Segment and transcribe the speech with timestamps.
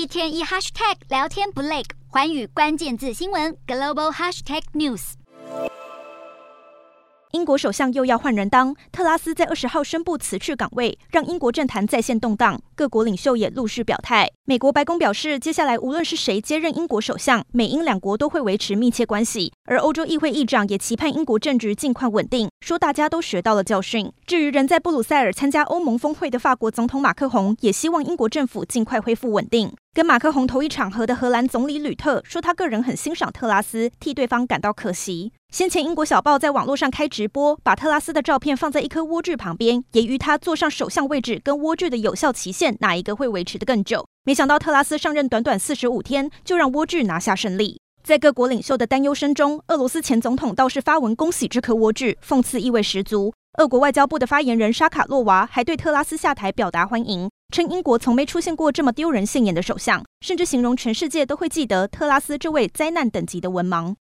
[0.00, 5.12] 一天一 hashtag 聊天不累，寰宇关键字新闻 global hashtag news。
[7.32, 12.58] 英国首相又要换人当，特拉斯在二十号宣布辞去岗位，让英国政坛再现动荡。
[12.74, 14.26] 各国领袖也陆续表态。
[14.46, 19.52] 美国白宫表示，接下来无论是谁接任英国首相，美英两国都会维持密切关系。
[19.66, 24.10] 而欧洲议会议长也期盼英国政局尽快稳定，说大家都学到了教训。
[24.26, 29.70] 至于人在布鲁塞尔参加欧盟峰会的法国总统马克宏，也希望英国政府尽快恢复稳定。
[29.92, 35.32] 跟马克宏同一场合的荷兰总理吕特说，他个人很欣赏特拉斯，替对方感到可惜。
[35.52, 44.06] 先前英国小报在网络上开直播，把特拉斯的照片放在一颗莴苣旁边，揶揄他坐上首相位置跟莴苣的有效期限哪一个会维持得更久。
[44.24, 47.80] 没想到特拉斯上任短短四十五天，就让莴苣拿下胜利。
[48.04, 53.34] 在各国领袖的担忧声中，俄罗斯前总统倒是发文恭喜这颗莴苣，讽刺意味十足。
[53.58, 57.28] 俄国外交部的发言人沙卡洛娃还对特拉斯下台表达欢迎。
[57.50, 63.94] 称英国从没出现过这么丢人现眼的首相，甚至形容全世界都会记得特拉斯这位灾难等级的文盲。